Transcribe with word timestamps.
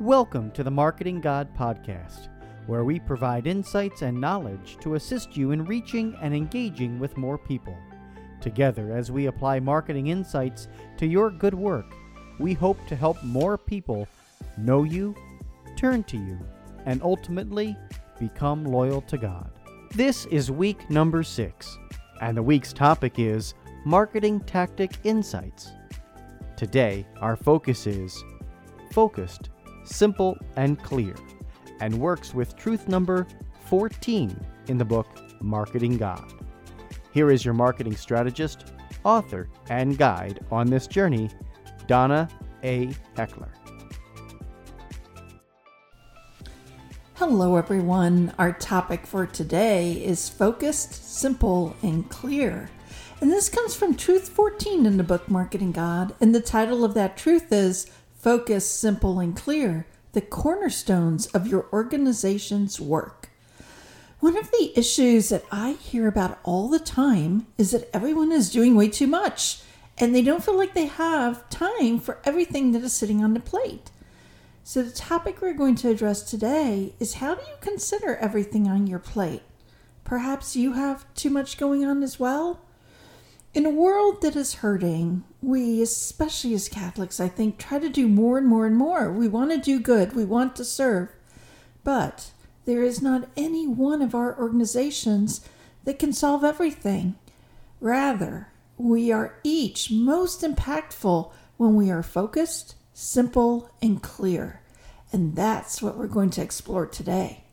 Welcome 0.00 0.50
to 0.52 0.64
the 0.64 0.72
Marketing 0.72 1.20
God 1.20 1.48
Podcast, 1.56 2.26
where 2.66 2.82
we 2.82 2.98
provide 2.98 3.46
insights 3.46 4.02
and 4.02 4.20
knowledge 4.20 4.76
to 4.80 4.96
assist 4.96 5.36
you 5.36 5.52
in 5.52 5.64
reaching 5.64 6.16
and 6.20 6.34
engaging 6.34 6.98
with 6.98 7.16
more 7.16 7.38
people. 7.38 7.78
Together, 8.40 8.90
as 8.92 9.12
we 9.12 9.26
apply 9.26 9.60
marketing 9.60 10.08
insights 10.08 10.66
to 10.96 11.06
your 11.06 11.30
good 11.30 11.54
work, 11.54 11.94
we 12.40 12.54
hope 12.54 12.84
to 12.88 12.96
help 12.96 13.22
more 13.22 13.56
people 13.56 14.08
know 14.58 14.82
you, 14.82 15.14
turn 15.76 16.02
to 16.04 16.16
you, 16.16 16.40
and 16.86 17.00
ultimately 17.00 17.76
become 18.18 18.64
loyal 18.64 19.00
to 19.02 19.16
God. 19.16 19.48
This 19.92 20.26
is 20.26 20.50
week 20.50 20.90
number 20.90 21.22
six, 21.22 21.78
and 22.20 22.36
the 22.36 22.42
week's 22.42 22.72
topic 22.72 23.20
is 23.20 23.54
Marketing 23.84 24.40
Tactic 24.40 24.90
Insights. 25.04 25.70
Today, 26.56 27.06
our 27.20 27.36
focus 27.36 27.86
is 27.86 28.24
focused, 28.90 29.50
simple, 29.84 30.36
and 30.56 30.82
clear, 30.82 31.14
and 31.80 31.94
works 31.94 32.34
with 32.34 32.56
truth 32.56 32.88
number 32.88 33.26
14 33.66 34.38
in 34.68 34.78
the 34.78 34.84
book 34.84 35.06
Marketing 35.40 35.96
God. 35.96 36.32
Here 37.12 37.30
is 37.30 37.44
your 37.44 37.54
marketing 37.54 37.96
strategist, 37.96 38.72
author, 39.04 39.48
and 39.68 39.96
guide 39.96 40.44
on 40.50 40.66
this 40.66 40.86
journey, 40.86 41.30
Donna 41.86 42.28
A. 42.62 42.92
Heckler. 43.16 43.52
Hello, 47.14 47.56
everyone. 47.56 48.34
Our 48.38 48.52
topic 48.52 49.06
for 49.06 49.24
today 49.24 49.92
is 49.92 50.28
focused, 50.28 51.16
simple, 51.16 51.76
and 51.80 52.08
clear. 52.10 52.70
And 53.20 53.30
this 53.30 53.48
comes 53.48 53.76
from 53.76 53.94
Truth 53.94 54.28
14 54.28 54.84
in 54.84 54.96
the 54.96 55.04
book 55.04 55.30
Marketing 55.30 55.70
God. 55.70 56.14
And 56.20 56.34
the 56.34 56.40
title 56.40 56.84
of 56.84 56.94
that 56.94 57.16
truth 57.16 57.52
is 57.52 57.90
Focus, 58.24 58.64
Simple, 58.64 59.20
and 59.20 59.36
Clear 59.36 59.86
The 60.12 60.22
Cornerstones 60.22 61.26
of 61.34 61.46
Your 61.46 61.66
Organization's 61.74 62.80
Work. 62.80 63.28
One 64.18 64.38
of 64.38 64.50
the 64.50 64.72
issues 64.74 65.28
that 65.28 65.44
I 65.52 65.72
hear 65.72 66.08
about 66.08 66.38
all 66.42 66.70
the 66.70 66.78
time 66.78 67.46
is 67.58 67.72
that 67.72 67.90
everyone 67.92 68.32
is 68.32 68.50
doing 68.50 68.76
way 68.76 68.88
too 68.88 69.06
much 69.06 69.60
and 69.98 70.14
they 70.14 70.22
don't 70.22 70.42
feel 70.42 70.56
like 70.56 70.72
they 70.72 70.86
have 70.86 71.46
time 71.50 72.00
for 72.00 72.18
everything 72.24 72.72
that 72.72 72.82
is 72.82 72.94
sitting 72.94 73.22
on 73.22 73.34
the 73.34 73.40
plate. 73.40 73.90
So, 74.62 74.82
the 74.82 74.90
topic 74.90 75.42
we're 75.42 75.52
going 75.52 75.74
to 75.74 75.90
address 75.90 76.22
today 76.22 76.94
is 76.98 77.16
how 77.16 77.34
do 77.34 77.42
you 77.42 77.56
consider 77.60 78.16
everything 78.16 78.66
on 78.66 78.86
your 78.86 79.00
plate? 79.00 79.42
Perhaps 80.02 80.56
you 80.56 80.72
have 80.72 81.04
too 81.12 81.28
much 81.28 81.58
going 81.58 81.84
on 81.84 82.02
as 82.02 82.18
well? 82.18 82.63
In 83.54 83.66
a 83.66 83.70
world 83.70 84.20
that 84.22 84.34
is 84.34 84.54
hurting, 84.54 85.22
we, 85.40 85.80
especially 85.80 86.54
as 86.54 86.68
Catholics, 86.68 87.20
I 87.20 87.28
think, 87.28 87.56
try 87.56 87.78
to 87.78 87.88
do 87.88 88.08
more 88.08 88.36
and 88.36 88.48
more 88.48 88.66
and 88.66 88.76
more. 88.76 89.12
We 89.12 89.28
want 89.28 89.52
to 89.52 89.58
do 89.58 89.78
good, 89.78 90.12
we 90.12 90.24
want 90.24 90.56
to 90.56 90.64
serve. 90.64 91.10
But 91.84 92.32
there 92.64 92.82
is 92.82 93.00
not 93.00 93.28
any 93.36 93.68
one 93.68 94.02
of 94.02 94.12
our 94.12 94.36
organizations 94.36 95.40
that 95.84 96.00
can 96.00 96.12
solve 96.12 96.42
everything. 96.42 97.14
Rather, 97.80 98.48
we 98.76 99.12
are 99.12 99.38
each 99.44 99.88
most 99.88 100.42
impactful 100.42 101.30
when 101.56 101.76
we 101.76 101.92
are 101.92 102.02
focused, 102.02 102.74
simple, 102.92 103.70
and 103.80 104.02
clear. 104.02 104.62
And 105.12 105.36
that's 105.36 105.80
what 105.80 105.96
we're 105.96 106.08
going 106.08 106.30
to 106.30 106.42
explore 106.42 106.86
today. 106.86 107.44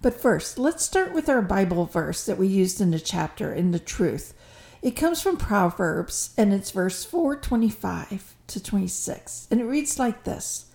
But 0.00 0.18
first, 0.18 0.58
let's 0.58 0.84
start 0.86 1.12
with 1.12 1.28
our 1.28 1.42
Bible 1.42 1.84
verse 1.84 2.24
that 2.24 2.38
we 2.38 2.46
used 2.46 2.80
in 2.80 2.92
the 2.92 3.00
chapter 3.00 3.52
in 3.52 3.72
the 3.72 3.78
truth. 3.78 4.32
It 4.80 4.92
comes 4.92 5.20
from 5.20 5.36
Proverbs 5.36 6.34
and 6.36 6.52
it's 6.52 6.70
verse 6.70 7.04
425 7.04 8.34
to 8.46 8.62
26. 8.62 9.48
And 9.50 9.60
it 9.60 9.64
reads 9.64 9.98
like 9.98 10.24
this 10.24 10.66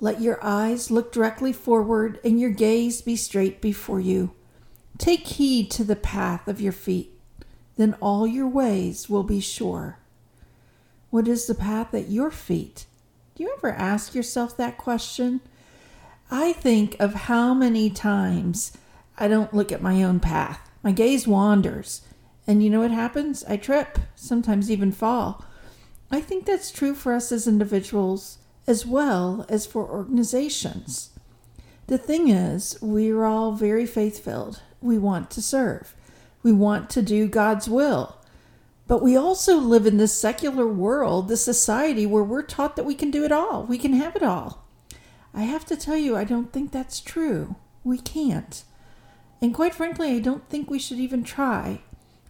Let 0.00 0.20
your 0.20 0.38
eyes 0.42 0.90
look 0.90 1.12
directly 1.12 1.52
forward 1.52 2.20
and 2.24 2.40
your 2.40 2.50
gaze 2.50 3.02
be 3.02 3.16
straight 3.16 3.60
before 3.60 4.00
you. 4.00 4.32
Take 4.98 5.26
heed 5.26 5.70
to 5.72 5.84
the 5.84 5.96
path 5.96 6.46
of 6.46 6.60
your 6.60 6.72
feet, 6.72 7.18
then 7.76 7.96
all 8.00 8.26
your 8.26 8.46
ways 8.46 9.08
will 9.08 9.24
be 9.24 9.40
sure. 9.40 9.98
What 11.10 11.26
is 11.26 11.46
the 11.46 11.54
path 11.54 11.92
at 11.94 12.08
your 12.08 12.30
feet? 12.30 12.86
Do 13.34 13.42
you 13.42 13.52
ever 13.56 13.72
ask 13.72 14.14
yourself 14.14 14.56
that 14.56 14.78
question? 14.78 15.40
I 16.30 16.52
think 16.52 16.96
of 17.00 17.14
how 17.14 17.52
many 17.52 17.90
times 17.90 18.72
I 19.18 19.28
don't 19.28 19.52
look 19.52 19.72
at 19.72 19.82
my 19.82 20.02
own 20.02 20.20
path. 20.20 20.70
My 20.82 20.92
gaze 20.92 21.26
wanders. 21.26 22.02
And 22.46 22.62
you 22.62 22.70
know 22.70 22.80
what 22.80 22.90
happens? 22.90 23.44
I 23.44 23.56
trip, 23.56 23.98
sometimes 24.14 24.70
even 24.70 24.92
fall. 24.92 25.44
I 26.10 26.20
think 26.20 26.44
that's 26.44 26.70
true 26.70 26.94
for 26.94 27.12
us 27.12 27.32
as 27.32 27.46
individuals 27.46 28.38
as 28.66 28.86
well 28.86 29.44
as 29.48 29.66
for 29.66 29.88
organizations. 29.88 31.10
The 31.86 31.98
thing 31.98 32.28
is, 32.28 32.78
we're 32.80 33.24
all 33.24 33.52
very 33.52 33.86
faith 33.86 34.24
filled. 34.24 34.62
We 34.80 34.98
want 34.98 35.30
to 35.32 35.42
serve, 35.42 35.94
we 36.42 36.52
want 36.52 36.90
to 36.90 37.02
do 37.02 37.28
God's 37.28 37.68
will. 37.68 38.18
But 38.88 39.02
we 39.02 39.16
also 39.16 39.56
live 39.56 39.86
in 39.86 39.96
this 39.96 40.12
secular 40.12 40.66
world, 40.66 41.28
this 41.28 41.44
society 41.44 42.04
where 42.04 42.24
we're 42.24 42.42
taught 42.42 42.76
that 42.76 42.84
we 42.84 42.94
can 42.94 43.10
do 43.10 43.24
it 43.24 43.32
all, 43.32 43.64
we 43.64 43.78
can 43.78 43.94
have 43.94 44.16
it 44.16 44.22
all. 44.22 44.66
I 45.32 45.42
have 45.42 45.64
to 45.66 45.76
tell 45.76 45.96
you, 45.96 46.16
I 46.16 46.24
don't 46.24 46.52
think 46.52 46.72
that's 46.72 47.00
true. 47.00 47.56
We 47.84 47.98
can't. 47.98 48.64
And 49.40 49.54
quite 49.54 49.74
frankly, 49.74 50.14
I 50.14 50.18
don't 50.18 50.48
think 50.48 50.68
we 50.68 50.78
should 50.78 50.98
even 50.98 51.24
try. 51.24 51.80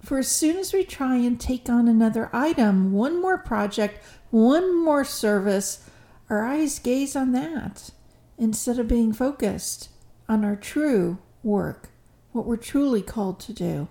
For 0.02 0.18
as 0.18 0.28
soon 0.28 0.56
as 0.56 0.72
we 0.72 0.84
try 0.84 1.16
and 1.16 1.38
take 1.38 1.68
on 1.68 1.86
another 1.86 2.28
item, 2.32 2.92
one 2.92 3.22
more 3.22 3.38
project, 3.38 4.04
one 4.30 4.84
more 4.84 5.04
service, 5.04 5.88
our 6.28 6.44
eyes 6.44 6.80
gaze 6.80 7.14
on 7.14 7.32
that 7.32 7.90
instead 8.36 8.78
of 8.80 8.88
being 8.88 9.12
focused 9.12 9.91
on 10.28 10.44
our 10.44 10.56
true 10.56 11.18
work, 11.44 11.91
what 12.32 12.46
we're 12.46 12.56
truly 12.56 13.02
called 13.02 13.38
to 13.41 13.52
do. 13.52 13.88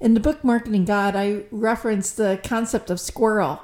In 0.00 0.14
the 0.14 0.20
book 0.20 0.42
Marketing 0.42 0.86
God, 0.86 1.14
I 1.14 1.44
reference 1.50 2.10
the 2.12 2.40
concept 2.42 2.88
of 2.90 2.98
squirrel. 2.98 3.60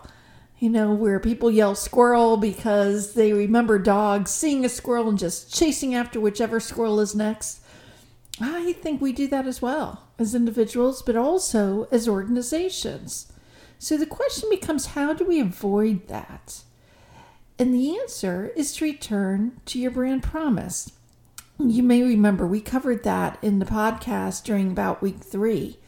You 0.58 0.68
know, 0.68 0.92
where 0.92 1.18
people 1.18 1.50
yell 1.50 1.74
squirrel 1.74 2.36
because 2.36 3.14
they 3.14 3.32
remember 3.32 3.78
dogs 3.78 4.30
seeing 4.30 4.62
a 4.64 4.68
squirrel 4.68 5.08
and 5.08 5.18
just 5.18 5.54
chasing 5.54 5.94
after 5.94 6.20
whichever 6.20 6.60
squirrel 6.60 7.00
is 7.00 7.14
next. 7.14 7.62
I 8.40 8.72
think 8.72 9.00
we 9.00 9.12
do 9.12 9.28
that 9.28 9.46
as 9.46 9.60
well 9.60 10.08
as 10.18 10.34
individuals, 10.34 11.02
but 11.02 11.16
also 11.16 11.88
as 11.90 12.08
organizations. 12.08 13.32
So 13.78 13.96
the 13.96 14.06
question 14.06 14.48
becomes 14.50 14.86
how 14.86 15.12
do 15.14 15.24
we 15.24 15.40
avoid 15.40 16.08
that? 16.08 16.62
And 17.58 17.74
the 17.74 17.98
answer 17.98 18.52
is 18.56 18.74
to 18.76 18.84
return 18.84 19.60
to 19.66 19.78
your 19.78 19.90
brand 19.90 20.22
promise. 20.22 20.92
You 21.58 21.82
may 21.82 22.02
remember 22.02 22.46
we 22.46 22.60
covered 22.60 23.04
that 23.04 23.38
in 23.42 23.58
the 23.58 23.66
podcast 23.66 24.44
during 24.44 24.70
about 24.70 25.02
week 25.02 25.18
three. 25.20 25.78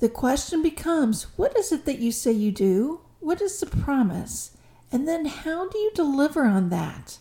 The 0.00 0.08
question 0.08 0.62
becomes 0.62 1.24
what 1.36 1.56
is 1.56 1.70
it 1.70 1.84
that 1.84 2.00
you 2.00 2.10
say 2.10 2.32
you 2.32 2.50
do? 2.50 3.00
What 3.20 3.40
is 3.40 3.60
the 3.60 3.66
promise? 3.66 4.56
And 4.90 5.06
then 5.06 5.26
how 5.26 5.68
do 5.68 5.78
you 5.78 5.92
deliver 5.94 6.44
on 6.44 6.70
that? 6.70 7.18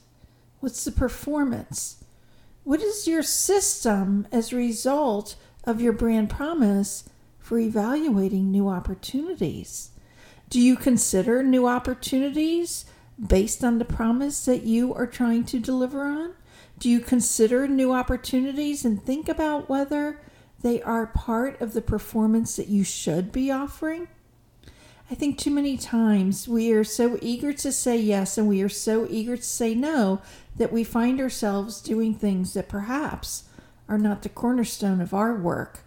What's 0.59 0.83
the 0.83 0.91
performance? 0.91 2.03
What 2.69 2.83
is 2.83 3.07
your 3.07 3.23
system 3.23 4.27
as 4.31 4.53
a 4.53 4.55
result 4.55 5.37
of 5.63 5.81
your 5.81 5.91
brand 5.91 6.29
promise 6.29 7.03
for 7.39 7.57
evaluating 7.57 8.51
new 8.51 8.69
opportunities? 8.69 9.89
Do 10.51 10.61
you 10.61 10.75
consider 10.75 11.41
new 11.41 11.65
opportunities 11.65 12.85
based 13.19 13.63
on 13.63 13.79
the 13.79 13.85
promise 13.85 14.45
that 14.45 14.65
you 14.65 14.93
are 14.93 15.07
trying 15.07 15.45
to 15.45 15.57
deliver 15.57 16.03
on? 16.03 16.35
Do 16.77 16.91
you 16.91 16.99
consider 16.99 17.67
new 17.67 17.91
opportunities 17.91 18.85
and 18.85 19.03
think 19.03 19.27
about 19.27 19.67
whether 19.67 20.21
they 20.61 20.79
are 20.83 21.07
part 21.07 21.59
of 21.59 21.73
the 21.73 21.81
performance 21.81 22.55
that 22.57 22.67
you 22.67 22.83
should 22.83 23.31
be 23.31 23.49
offering? 23.49 24.09
I 25.11 25.15
think 25.15 25.39
too 25.39 25.49
many 25.49 25.75
times 25.75 26.47
we 26.47 26.71
are 26.71 26.83
so 26.83 27.17
eager 27.19 27.51
to 27.51 27.71
say 27.71 27.97
yes 27.97 28.37
and 28.37 28.47
we 28.47 28.61
are 28.61 28.69
so 28.69 29.07
eager 29.09 29.37
to 29.37 29.43
say 29.43 29.73
no 29.73 30.21
that 30.57 30.71
we 30.71 30.83
find 30.83 31.19
ourselves 31.19 31.81
doing 31.81 32.13
things 32.13 32.53
that 32.53 32.69
perhaps 32.69 33.45
are 33.87 33.97
not 33.97 34.21
the 34.21 34.29
cornerstone 34.29 35.01
of 35.01 35.11
our 35.11 35.33
work. 35.33 35.79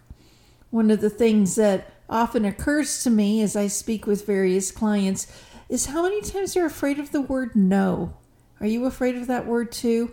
One 0.71 0.91
of 0.91 0.99
the 0.99 1.09
things 1.09 1.55
that 1.55 1.93
often 2.09 2.43
occurs 2.43 3.01
to 3.03 3.09
me 3.09 3.41
as 3.41 3.55
I 3.55 3.67
speak 3.67 4.05
with 4.05 4.27
various 4.27 4.71
clients 4.71 5.27
is 5.69 5.85
how 5.85 6.03
many 6.03 6.21
times 6.21 6.53
they're 6.53 6.65
afraid 6.65 6.99
of 6.99 7.11
the 7.13 7.21
word 7.21 7.55
no. 7.55 8.17
Are 8.59 8.67
you 8.67 8.85
afraid 8.85 9.15
of 9.15 9.27
that 9.27 9.45
word 9.45 9.71
too? 9.71 10.11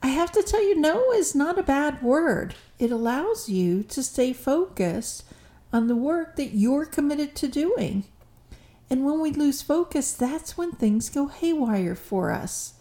I 0.00 0.08
have 0.08 0.30
to 0.30 0.42
tell 0.44 0.62
you, 0.62 0.78
no 0.78 1.12
is 1.12 1.34
not 1.34 1.58
a 1.58 1.62
bad 1.64 2.02
word. 2.02 2.54
It 2.78 2.92
allows 2.92 3.48
you 3.48 3.82
to 3.84 4.02
stay 4.02 4.32
focused 4.32 5.24
on 5.72 5.88
the 5.88 5.96
work 5.96 6.36
that 6.36 6.54
you're 6.54 6.86
committed 6.86 7.34
to 7.36 7.48
doing. 7.48 8.04
And 8.94 9.04
when 9.04 9.18
we 9.18 9.32
lose 9.32 9.60
focus, 9.60 10.12
that's 10.12 10.56
when 10.56 10.70
things 10.70 11.08
go 11.08 11.26
haywire 11.26 11.96
for 11.96 12.30
us. 12.30 12.74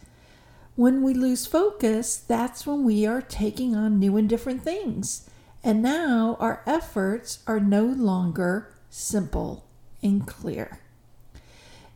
When 0.75 1.01
we 1.01 1.15
lose 1.15 1.47
focus, 1.47 2.17
that's 2.17 2.67
when 2.67 2.83
we 2.83 3.07
are 3.07 3.19
taking 3.19 3.75
on 3.75 3.97
new 3.97 4.15
and 4.17 4.29
different 4.29 4.61
things. 4.61 5.27
And 5.63 5.81
now 5.81 6.37
our 6.39 6.61
efforts 6.67 7.39
are 7.47 7.59
no 7.59 7.85
longer 7.85 8.75
simple 8.91 9.65
and 10.03 10.27
clear. 10.27 10.77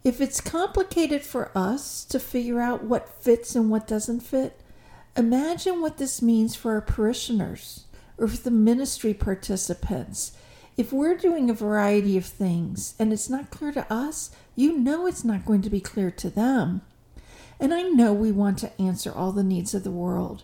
If 0.03 0.19
it's 0.19 0.41
complicated 0.41 1.21
for 1.21 1.55
us 1.55 2.03
to 2.05 2.19
figure 2.19 2.59
out 2.59 2.83
what 2.83 3.21
fits 3.21 3.55
and 3.55 3.69
what 3.69 3.85
doesn't 3.85 4.21
fit, 4.21 4.59
imagine 5.15 5.79
what 5.79 5.99
this 5.99 6.23
means 6.23 6.55
for 6.55 6.71
our 6.71 6.81
parishioners 6.81 7.85
or 8.17 8.27
for 8.27 8.37
the 8.37 8.49
ministry 8.49 9.13
participants. 9.13 10.31
If 10.77 10.93
we're 10.93 11.17
doing 11.17 11.49
a 11.49 11.55
variety 11.55 12.17
of 12.17 12.25
things 12.25 12.93
and 12.99 13.11
it's 13.11 13.31
not 13.31 13.49
clear 13.49 13.71
to 13.71 13.91
us, 13.91 14.29
you 14.55 14.77
know 14.77 15.07
it's 15.07 15.23
not 15.23 15.43
going 15.43 15.63
to 15.63 15.71
be 15.71 15.81
clear 15.81 16.11
to 16.11 16.29
them. 16.29 16.81
And 17.59 17.73
I 17.73 17.81
know 17.81 18.13
we 18.13 18.31
want 18.31 18.59
to 18.59 18.79
answer 18.79 19.11
all 19.11 19.31
the 19.31 19.43
needs 19.43 19.73
of 19.73 19.83
the 19.83 19.89
world. 19.89 20.43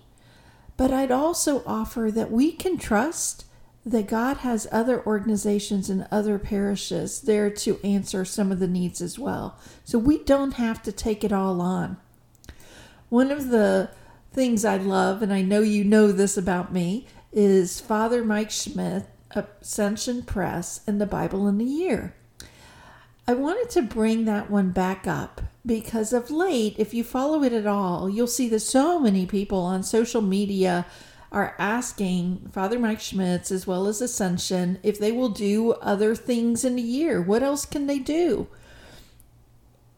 But 0.75 0.91
I'd 0.91 1.11
also 1.11 1.61
offer 1.67 2.09
that 2.11 2.31
we 2.31 2.51
can 2.51 2.79
trust 2.79 3.45
that 3.85 4.07
God 4.07 4.37
has 4.37 4.67
other 4.71 5.05
organizations 5.05 5.89
and 5.89 6.07
other 6.09 6.39
parishes 6.39 7.21
there 7.21 7.51
to 7.51 7.79
answer 7.83 8.25
some 8.25 8.51
of 8.51 8.59
the 8.59 8.67
needs 8.67 9.01
as 9.01 9.19
well. 9.19 9.59
So 9.83 9.99
we 9.99 10.17
don't 10.17 10.53
have 10.53 10.81
to 10.83 10.91
take 10.91 11.23
it 11.23 11.33
all 11.33 11.61
on. 11.61 11.97
One 13.09 13.29
of 13.29 13.49
the 13.49 13.91
things 14.31 14.65
I 14.65 14.77
love, 14.77 15.21
and 15.21 15.31
I 15.31 15.43
know 15.43 15.59
you 15.59 15.83
know 15.83 16.11
this 16.11 16.37
about 16.37 16.73
me, 16.73 17.05
is 17.31 17.79
Father 17.79 18.23
Mike 18.23 18.49
Schmitz, 18.49 19.05
Ascension 19.35 20.23
Press, 20.23 20.81
and 20.85 20.99
the 20.99 21.05
Bible 21.05 21.47
in 21.47 21.59
a 21.59 21.63
Year. 21.63 22.13
I 23.27 23.33
wanted 23.33 23.69
to 23.71 23.81
bring 23.81 24.25
that 24.25 24.49
one 24.49 24.71
back 24.71 25.07
up 25.07 25.41
because 25.65 26.11
of 26.11 26.29
late, 26.29 26.75
if 26.77 26.93
you 26.93 27.03
follow 27.03 27.41
it 27.43 27.53
at 27.53 27.65
all, 27.65 28.09
you'll 28.09 28.27
see 28.27 28.49
that 28.49 28.59
so 28.59 28.99
many 28.99 29.25
people 29.25 29.59
on 29.59 29.81
social 29.81 30.21
media 30.21 30.85
are 31.31 31.55
asking 31.57 32.49
Father 32.51 32.77
Mike 32.77 32.99
Schmitz 32.99 33.49
as 33.49 33.65
well 33.65 33.87
as 33.87 34.01
Ascension 34.01 34.77
if 34.83 34.99
they 34.99 35.11
will 35.11 35.29
do 35.29 35.71
other 35.73 36.15
things 36.15 36.65
in 36.65 36.77
a 36.77 36.81
year. 36.81 37.21
What 37.21 37.41
else 37.41 37.65
can 37.65 37.87
they 37.87 37.97
do? 37.97 38.47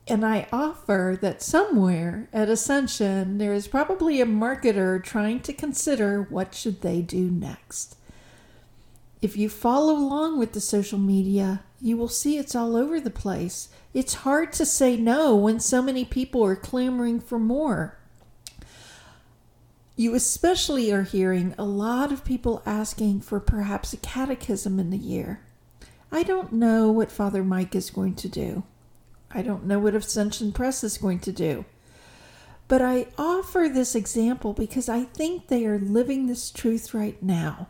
And 0.08 0.24
I 0.24 0.48
offer 0.54 1.18
that 1.20 1.42
somewhere 1.42 2.30
at 2.32 2.48
Ascension 2.48 3.40
there 3.40 3.54
is 3.54 3.68
probably 3.68 4.22
a 4.22 4.26
marketer 4.26 5.04
trying 5.04 5.40
to 5.42 5.54
consider 5.54 6.22
what 6.30 6.54
should 6.54 6.82
they 6.82 7.02
do 7.02 7.32
next. 7.32 7.98
If 9.26 9.36
you 9.36 9.50
follow 9.50 9.94
along 9.94 10.38
with 10.38 10.52
the 10.52 10.62
social 10.62 11.00
media, 11.00 11.64
you 11.82 11.98
will 11.98 12.08
see 12.08 12.38
it's 12.38 12.54
all 12.54 12.76
over 12.76 13.00
the 13.00 13.10
place. 13.10 13.70
It's 13.92 14.22
hard 14.22 14.54
to 14.54 14.68
say 14.68 14.98
no 14.98 15.36
when 15.36 15.60
so 15.60 15.82
many 15.82 16.06
people 16.06 16.46
are 16.46 16.56
clamoring 16.56 17.20
for 17.22 17.40
more. 17.40 17.98
You 19.96 20.14
especially 20.14 20.94
are 20.94 21.02
hearing 21.02 21.56
a 21.58 21.64
lot 21.64 22.12
of 22.12 22.24
people 22.24 22.62
asking 22.68 23.22
for 23.22 23.40
perhaps 23.40 23.94
a 23.94 23.98
catechism 23.98 24.80
in 24.80 24.92
the 24.92 24.98
year. 25.00 25.42
I 26.12 26.22
don't 26.22 26.54
know 26.54 26.92
what 26.92 27.12
Father 27.12 27.44
Mike 27.44 27.74
is 27.74 27.90
going 27.90 28.14
to 28.18 28.30
do. 28.30 28.62
I 29.32 29.42
don't 29.42 29.66
know 29.66 29.80
what 29.80 29.96
Ascension 29.96 30.52
Press 30.52 30.84
is 30.84 31.00
going 31.00 31.22
to 31.22 31.32
do. 31.32 31.66
But 32.68 32.84
I 32.84 33.08
offer 33.18 33.72
this 33.74 33.96
example 33.96 34.54
because 34.54 34.88
I 34.88 35.06
think 35.06 35.48
they 35.48 35.66
are 35.66 35.80
living 35.80 36.28
this 36.28 36.52
truth 36.52 36.94
right 36.94 37.20
now 37.24 37.70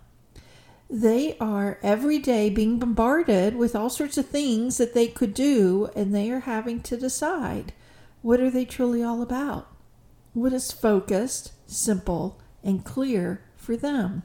they 0.89 1.35
are 1.39 1.79
every 1.81 2.19
day 2.19 2.49
being 2.49 2.77
bombarded 2.77 3.55
with 3.55 3.75
all 3.75 3.89
sorts 3.89 4.17
of 4.17 4.27
things 4.27 4.77
that 4.77 4.93
they 4.93 5.07
could 5.07 5.33
do, 5.33 5.89
and 5.95 6.13
they 6.13 6.29
are 6.29 6.41
having 6.41 6.81
to 6.81 6.97
decide 6.97 7.73
what 8.21 8.39
are 8.39 8.49
they 8.49 8.65
truly 8.65 9.03
all 9.03 9.21
about? 9.21 9.67
What 10.33 10.53
is 10.53 10.71
focused, 10.71 11.53
simple, 11.67 12.39
and 12.63 12.83
clear 12.83 13.41
for 13.55 13.77
them? 13.77 14.23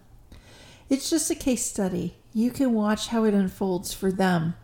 It's 0.88 1.10
just 1.10 1.30
a 1.30 1.34
case 1.34 1.64
study. 1.64 2.16
You 2.32 2.50
can 2.50 2.72
watch 2.72 3.08
how 3.08 3.24
it 3.24 3.34
unfolds 3.34 3.92
for 3.92 4.10
them. 4.10 4.54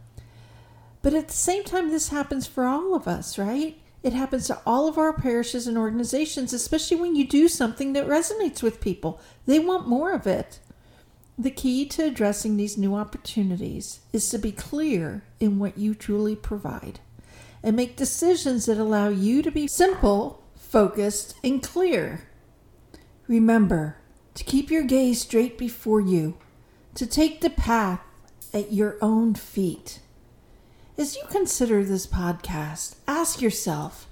But 1.02 1.14
at 1.14 1.28
the 1.28 1.34
same 1.34 1.64
time, 1.64 1.90
this 1.90 2.08
happens 2.08 2.46
for 2.46 2.64
all 2.64 2.94
of 2.94 3.06
us, 3.06 3.38
right? 3.38 3.78
It 4.02 4.12
happens 4.12 4.46
to 4.46 4.60
all 4.66 4.88
of 4.88 4.98
our 4.98 5.12
parishes 5.12 5.66
and 5.66 5.78
organizations, 5.78 6.52
especially 6.52 6.96
when 6.96 7.14
you 7.14 7.26
do 7.26 7.48
something 7.48 7.92
that 7.92 8.06
resonates 8.08 8.62
with 8.62 8.80
people. 8.80 9.20
They 9.46 9.58
want 9.58 9.88
more 9.88 10.12
of 10.12 10.26
it. 10.26 10.60
The 11.38 11.50
key 11.50 11.84
to 11.86 12.04
addressing 12.04 12.56
these 12.56 12.78
new 12.78 12.94
opportunities 12.94 14.00
is 14.12 14.28
to 14.30 14.38
be 14.38 14.52
clear 14.52 15.22
in 15.38 15.58
what 15.58 15.76
you 15.76 15.94
truly 15.94 16.34
provide 16.34 17.00
and 17.62 17.76
make 17.76 17.96
decisions 17.96 18.66
that 18.66 18.78
allow 18.78 19.08
you 19.08 19.42
to 19.42 19.50
be 19.50 19.66
simple, 19.66 20.42
focused, 20.56 21.34
and 21.44 21.62
clear. 21.62 22.26
Remember 23.28 23.96
to 24.34 24.44
keep 24.44 24.70
your 24.70 24.84
gaze 24.84 25.20
straight 25.22 25.58
before 25.58 26.00
you, 26.00 26.38
to 26.94 27.06
take 27.06 27.40
the 27.40 27.50
path 27.50 28.00
at 28.54 28.72
your 28.72 28.96
own 29.02 29.34
feet. 29.34 30.00
As 30.96 31.16
you 31.16 31.22
consider 31.28 31.84
this 31.84 32.06
podcast, 32.06 32.96
ask 33.06 33.42
yourself 33.42 34.08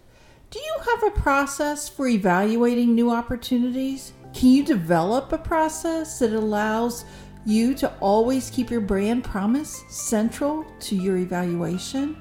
do 0.50 0.58
you 0.58 0.76
have 0.84 1.02
a 1.02 1.20
process 1.20 1.88
for 1.88 2.06
evaluating 2.06 2.94
new 2.94 3.10
opportunities? 3.10 4.12
Can 4.34 4.48
you 4.48 4.64
develop 4.64 5.32
a 5.32 5.38
process 5.38 6.18
that 6.18 6.32
allows 6.32 7.04
you 7.46 7.72
to 7.74 7.92
always 8.00 8.50
keep 8.50 8.68
your 8.68 8.80
brand 8.80 9.22
promise 9.22 9.84
central 9.88 10.66
to 10.80 10.96
your 10.96 11.18
evaluation? 11.18 12.16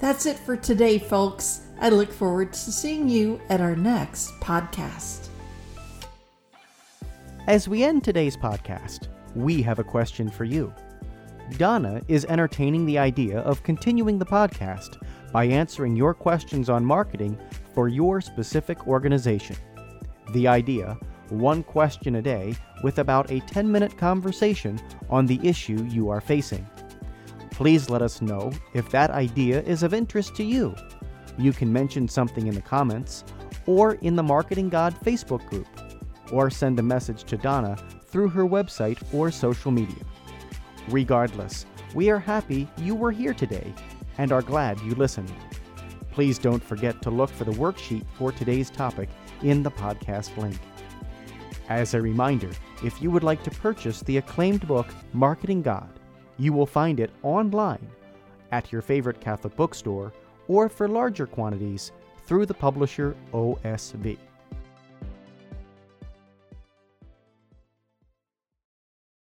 That's 0.00 0.24
it 0.24 0.38
for 0.38 0.56
today, 0.56 0.98
folks. 0.98 1.60
I 1.80 1.90
look 1.90 2.10
forward 2.10 2.54
to 2.54 2.72
seeing 2.72 3.10
you 3.10 3.40
at 3.50 3.60
our 3.60 3.76
next 3.76 4.32
podcast. 4.40 5.28
As 7.46 7.68
we 7.68 7.84
end 7.84 8.04
today's 8.04 8.36
podcast, 8.36 9.08
we 9.34 9.60
have 9.62 9.78
a 9.78 9.84
question 9.84 10.30
for 10.30 10.44
you. 10.44 10.72
Donna 11.58 12.00
is 12.08 12.24
entertaining 12.24 12.86
the 12.86 12.98
idea 12.98 13.40
of 13.40 13.62
continuing 13.62 14.18
the 14.18 14.24
podcast 14.24 15.02
by 15.30 15.44
answering 15.44 15.94
your 15.94 16.14
questions 16.14 16.70
on 16.70 16.84
marketing 16.84 17.38
for 17.74 17.88
your 17.88 18.22
specific 18.22 18.86
organization. 18.86 19.56
The 20.30 20.48
idea 20.48 20.96
one 21.28 21.62
question 21.62 22.16
a 22.16 22.22
day 22.22 22.54
with 22.82 22.98
about 22.98 23.30
a 23.30 23.40
10 23.40 23.70
minute 23.70 23.96
conversation 23.96 24.80
on 25.08 25.26
the 25.26 25.40
issue 25.42 25.86
you 25.90 26.10
are 26.10 26.20
facing. 26.20 26.66
Please 27.50 27.90
let 27.90 28.02
us 28.02 28.20
know 28.20 28.52
if 28.74 28.90
that 28.90 29.10
idea 29.10 29.62
is 29.62 29.82
of 29.82 29.94
interest 29.94 30.36
to 30.36 30.44
you. 30.44 30.74
You 31.38 31.52
can 31.52 31.72
mention 31.72 32.08
something 32.08 32.46
in 32.46 32.54
the 32.54 32.60
comments 32.60 33.24
or 33.66 33.94
in 33.94 34.16
the 34.16 34.22
Marketing 34.22 34.68
God 34.68 34.94
Facebook 35.04 35.44
group, 35.46 35.68
or 36.32 36.50
send 36.50 36.78
a 36.78 36.82
message 36.82 37.24
to 37.24 37.36
Donna 37.36 37.76
through 38.06 38.28
her 38.28 38.44
website 38.44 38.98
or 39.14 39.30
social 39.30 39.70
media. 39.70 40.02
Regardless, 40.88 41.66
we 41.94 42.10
are 42.10 42.18
happy 42.18 42.68
you 42.78 42.94
were 42.94 43.12
here 43.12 43.34
today 43.34 43.72
and 44.18 44.32
are 44.32 44.42
glad 44.42 44.80
you 44.80 44.94
listened. 44.94 45.32
Please 46.10 46.38
don't 46.38 46.62
forget 46.62 47.00
to 47.02 47.10
look 47.10 47.30
for 47.30 47.44
the 47.44 47.52
worksheet 47.52 48.04
for 48.18 48.32
today's 48.32 48.68
topic 48.68 49.08
in 49.42 49.62
the 49.62 49.70
podcast 49.70 50.36
link. 50.36 50.58
As 51.68 51.94
a 51.94 52.02
reminder, 52.02 52.50
if 52.84 53.00
you 53.00 53.10
would 53.10 53.24
like 53.24 53.42
to 53.44 53.50
purchase 53.50 54.00
the 54.00 54.18
acclaimed 54.18 54.66
book 54.66 54.86
Marketing 55.12 55.62
God, 55.62 55.88
you 56.38 56.52
will 56.52 56.66
find 56.66 57.00
it 57.00 57.10
online 57.22 57.88
at 58.50 58.72
your 58.72 58.82
favorite 58.82 59.20
Catholic 59.20 59.56
bookstore 59.56 60.12
or 60.48 60.68
for 60.68 60.88
larger 60.88 61.26
quantities 61.26 61.92
through 62.24 62.46
the 62.46 62.54
publisher 62.54 63.16
OSV. 63.32 64.18